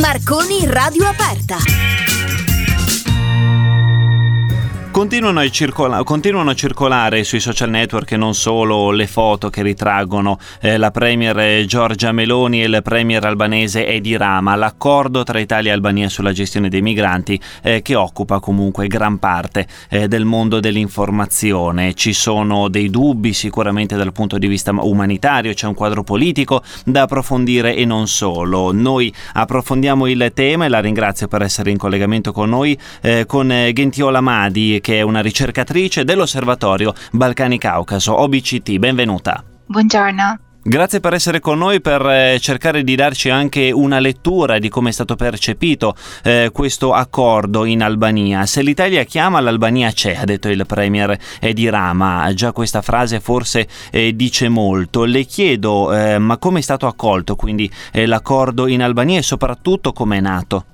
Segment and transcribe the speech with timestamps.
[0.00, 1.58] Marconi Radio Aperta.
[4.92, 10.38] Continuano a, circola- continuano a, circolare sui social network non solo le foto che ritraggono
[10.60, 15.74] eh, la premier Giorgia Meloni e il premier albanese Edi Rama, l'accordo tra Italia e
[15.74, 21.94] Albania sulla gestione dei migranti eh, che occupa comunque gran parte eh, del mondo dell'informazione.
[21.94, 27.02] Ci sono dei dubbi sicuramente dal punto di vista umanitario, c'è un quadro politico da
[27.02, 28.72] approfondire e non solo.
[28.72, 33.50] Noi approfondiamo il tema e la ringrazio per essere in collegamento con noi eh, con
[33.50, 38.76] eh, Gentiola Madi che è una ricercatrice dell'Osservatorio Balcani Caucaso, OBCT.
[38.76, 39.42] Benvenuta.
[39.64, 40.36] Buongiorno.
[40.64, 44.90] Grazie per essere con noi, per eh, cercare di darci anche una lettura di come
[44.90, 48.46] è stato percepito eh, questo accordo in Albania.
[48.46, 52.30] Se l'Italia chiama, l'Albania c'è, ha detto il Premier Edi Rama.
[52.32, 55.02] Già questa frase forse eh, dice molto.
[55.02, 59.92] Le chiedo, eh, ma come è stato accolto quindi eh, l'accordo in Albania e soprattutto
[59.92, 60.66] come è nato?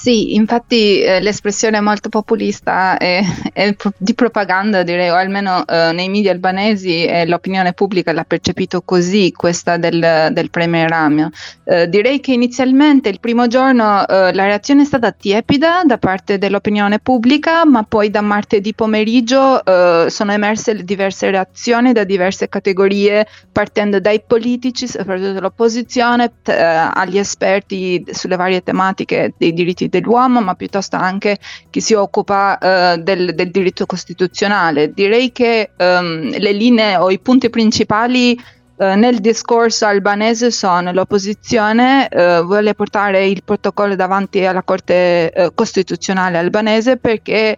[0.00, 3.20] Sì, infatti eh, l'espressione molto populista è,
[3.52, 8.82] è, di propaganda, direi, o almeno eh, nei media albanesi e l'opinione pubblica l'ha percepito
[8.82, 11.28] così, questa del, del Premier Ramia.
[11.64, 16.38] Eh, direi che inizialmente il primo giorno eh, la reazione è stata tiepida da parte
[16.38, 23.26] dell'opinione pubblica, ma poi da martedì pomeriggio eh, sono emerse diverse reazioni da diverse categorie,
[23.50, 30.40] partendo dai politici, soprattutto dall'opposizione, t- eh, agli esperti sulle varie tematiche dei diritti dell'uomo,
[30.40, 31.38] ma piuttosto anche
[31.70, 34.92] chi si occupa uh, del, del, diritto costituzionale.
[34.92, 38.38] Direi che um, le linee o i punti principali
[38.80, 45.52] Uh, nel discorso albanese sono l'opposizione uh, vuole portare il protocollo davanti alla Corte uh,
[45.52, 47.56] Costituzionale albanese perché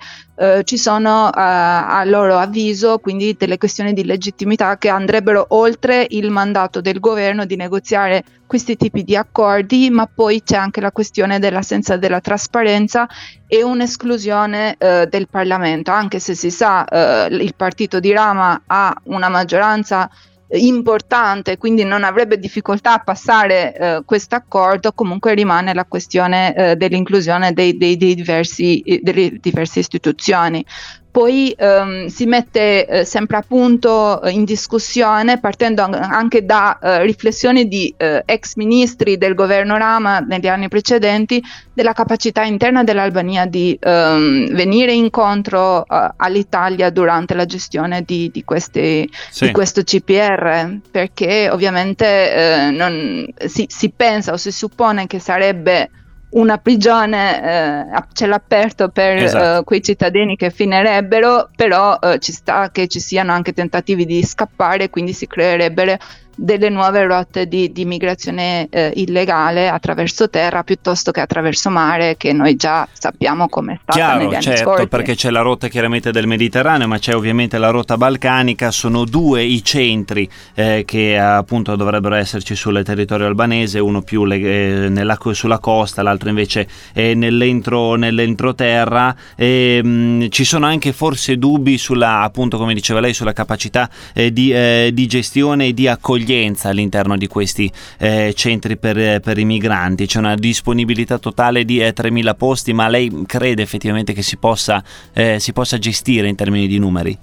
[0.65, 6.81] ci sono a loro avviso quindi delle questioni di legittimità che andrebbero oltre il mandato
[6.81, 11.99] del governo di negoziare questi tipi di accordi, ma poi c'è anche la questione dell'assenza
[11.99, 13.07] della trasparenza
[13.47, 16.87] e un'esclusione del Parlamento, anche se si sa
[17.29, 20.09] il partito di Rama ha una maggioranza
[20.53, 26.77] importante, quindi non avrebbe difficoltà a passare eh, questo accordo, comunque rimane la questione eh,
[26.77, 30.65] dell'inclusione dei, dei, dei diversi, eh, delle diverse istituzioni
[31.11, 36.79] poi ehm, si mette eh, sempre a punto eh, in discussione, partendo an- anche da
[36.79, 42.85] eh, riflessioni di eh, ex ministri del governo Rama negli anni precedenti, della capacità interna
[42.85, 49.47] dell'Albania di ehm, venire incontro eh, all'Italia durante la gestione di, di, questi, sì.
[49.47, 55.91] di questo CPR, perché ovviamente eh, non, si, si pensa o si suppone che sarebbe
[56.31, 59.61] una prigione eh, a cielo aperto per esatto.
[59.61, 64.23] uh, quei cittadini che finirebbero, però uh, ci sta che ci siano anche tentativi di
[64.23, 65.97] scappare, quindi si creerebbero
[66.43, 72.33] delle nuove rotte di, di migrazione eh, illegale attraverso terra piuttosto che attraverso mare che
[72.33, 74.89] noi già sappiamo come è stata Chiaro, negli anni certo, scorsi.
[74.89, 78.71] perché c'è la rotta chiaramente del Mediterraneo ma c'è ovviamente la rotta balcanica.
[78.71, 83.79] Sono due i centri eh, che appunto dovrebbero esserci sul territorio albanese.
[83.79, 89.15] Uno più le, eh, nella, sulla costa l'altro invece nell'entro, nell'entroterra.
[89.37, 93.91] E, mh, mm, ci sono anche forse dubbi sulla appunto come diceva lei sulla capacità
[94.15, 99.21] eh, di, eh, di gestione e di accoglienza accoglienza all'interno di questi eh, centri per,
[99.21, 104.13] per, i migranti, c'è una disponibilità totale di eh, 3.000 posti, ma lei crede effettivamente
[104.13, 104.83] che si possa,
[105.13, 107.19] eh, si possa gestire in termini di numeri?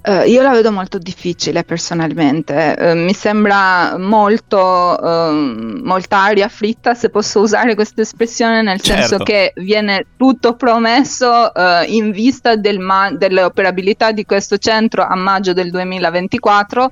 [0.00, 5.32] Uh, io la vedo molto difficile personalmente, uh, mi sembra molto, uh,
[5.82, 9.06] molta aria fritta se posso usare questa espressione, nel certo.
[9.06, 11.52] senso che viene tutto promesso
[11.88, 16.90] in vista del ma- dell'operabilità di questo centro a maggio del 2024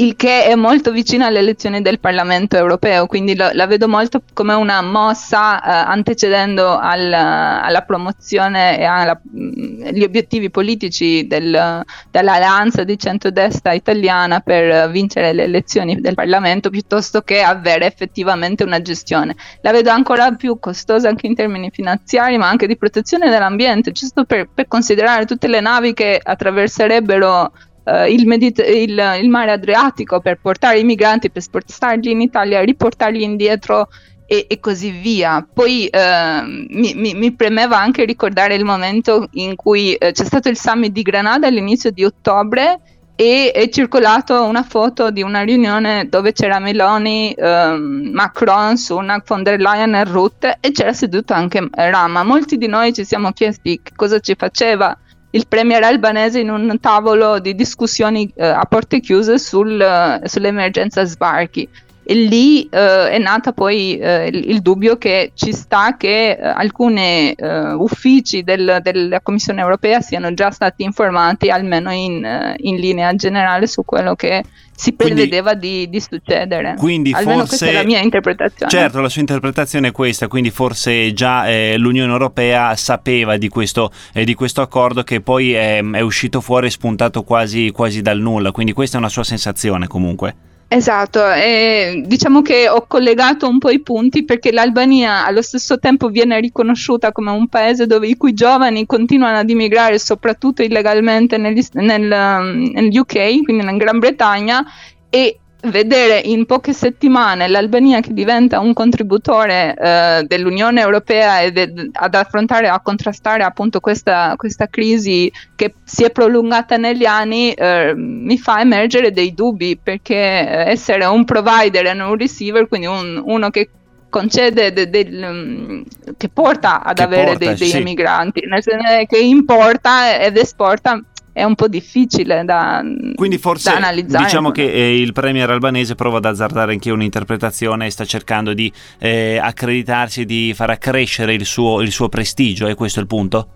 [0.00, 4.22] il che è molto vicino alle elezioni del Parlamento europeo, quindi lo, la vedo molto
[4.32, 12.96] come una mossa eh, antecedendo al, alla promozione e agli obiettivi politici del, dell'alleanza di
[12.96, 19.34] centrodestra italiana per vincere le elezioni del Parlamento piuttosto che avere effettivamente una gestione.
[19.62, 24.24] La vedo ancora più costosa anche in termini finanziari, ma anche di protezione dell'ambiente, giusto
[24.24, 27.50] per, per considerare tutte le navi che attraverserebbero
[27.88, 32.62] uh, il, Medit- il, il, mare Adriatico per portare i migranti, per spostarli in Italia,
[32.62, 33.88] riportarli indietro
[34.26, 35.46] e, e così via.
[35.50, 40.48] Poi uh, mi, mi, mi, premeva anche ricordare il momento in cui uh, c'è stato
[40.48, 42.80] il summit di Granada all'inizio di ottobre
[43.20, 49.42] e è circolato una foto di una riunione dove c'era Meloni, um, Macron, Sunak, von
[49.42, 52.22] der Leyen e Ruth e c'era seduto anche Rama.
[52.22, 54.96] Molti di noi ci siamo chiesti cosa ci faceva
[55.30, 61.04] il premier albanese in un tavolo di discussioni eh, a porte chiuse sul, uh, sull'emergenza
[61.04, 61.68] sbarchi.
[62.10, 66.38] E lì eh, è nata poi eh, il, il, dubbio che ci sta che eh,
[66.40, 72.76] alcuni eh, uffici del, della Commissione europea siano già stati informati almeno in, eh, in
[72.76, 74.42] linea generale su quello che
[74.74, 76.76] si prevedeva quindi, di, di, succedere.
[76.78, 78.72] Quindi Almeno forse, questa è la mia interpretazione.
[78.72, 83.92] Certo, la sua interpretazione è questa, quindi forse già eh, l'Unione Europea sapeva di questo,
[84.14, 88.18] eh, di questo, accordo che poi è, è uscito fuori e spuntato quasi, quasi dal
[88.18, 90.47] nulla, quindi questa è una sua sensazione comunque.
[90.70, 96.08] Esatto, e diciamo che ho collegato un po' i punti perché l'Albania allo stesso tempo
[96.10, 101.64] viene riconosciuta come un paese dove i cui giovani continuano ad immigrare soprattutto illegalmente negli,
[101.72, 104.62] nel, nel UK, quindi in Gran Bretagna,
[105.08, 111.90] e vedere in poche settimane l'Albania che diventa un contributore eh, dell'Unione Europea ed de-
[111.92, 117.92] ad affrontare, a contrastare appunto questa, questa, crisi che si è prolungata negli anni, eh,
[117.96, 122.86] mi fa emergere dei dubbi perché eh, essere un provider e non un receiver, quindi
[122.86, 123.70] un, uno che
[124.08, 125.82] concede de, de, de, mm,
[126.16, 127.82] che porta ad che avere porta, dei, dei sì.
[127.82, 131.02] migranti, nel senso che importa ed esporta
[131.38, 132.82] è un po' difficile da,
[133.14, 134.24] Quindi forse da analizzare.
[134.24, 138.72] Diciamo che eh, il premier albanese prova ad azzardare anche un'interpretazione e sta cercando di
[138.98, 143.48] eh, accreditarsi, di far accrescere il suo, il suo prestigio, è questo il punto?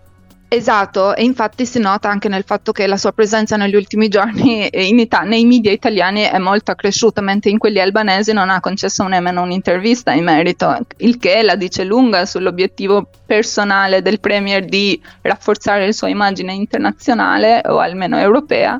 [0.55, 4.67] Esatto, e infatti si nota anche nel fatto che la sua presenza negli ultimi giorni
[4.71, 9.41] Ita- nei media italiani è molto accresciuta, mentre in quelli albanesi non ha concesso nemmeno
[9.41, 15.91] un'intervista in merito, il che la dice lunga sull'obiettivo personale del Premier di rafforzare la
[15.91, 18.79] sua immagine internazionale o almeno europea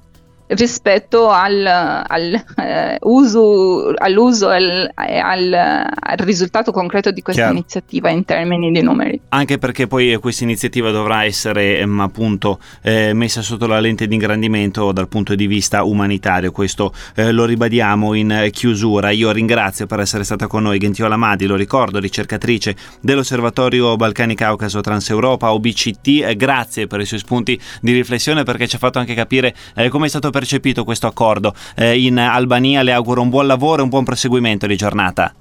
[0.56, 4.90] rispetto al, al, eh, uso, all'uso e
[5.20, 7.58] al, al, risultato concreto di questa Chiaro.
[7.58, 9.20] iniziativa in termini di numeri.
[9.30, 14.14] Anche perché poi questa iniziativa dovrà essere ehm, appunto eh, messa sotto la lente di
[14.14, 19.10] ingrandimento dal punto di vista umanitario, questo eh, lo ribadiamo in chiusura.
[19.10, 24.82] Io ringrazio per essere stata con noi Gentiola Madi, lo ricordo, ricercatrice dell'Osservatorio Balcani Caucaso
[24.82, 29.54] Transeuropa OBCT, grazie per i suoi spunti di riflessione perché ci ha fatto anche capire
[29.76, 30.43] eh, come è stato percepito
[30.84, 32.84] questo accordo eh, in Albania.
[32.84, 35.34] Le auguro un buon lavoro e un buon proseguimento di giornata.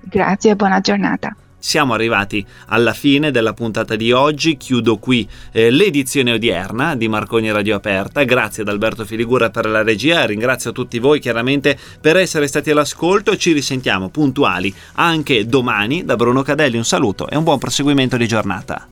[0.00, 1.34] Grazie e buona giornata.
[1.60, 7.50] Siamo arrivati alla fine della puntata di oggi, chiudo qui eh, l'edizione odierna di Marconi
[7.50, 12.46] Radio Aperta, grazie ad Alberto Filigura per la regia, ringrazio tutti voi chiaramente per essere
[12.46, 17.58] stati all'ascolto, ci risentiamo puntuali anche domani da Bruno Cadelli, un saluto e un buon
[17.58, 18.86] proseguimento di giornata.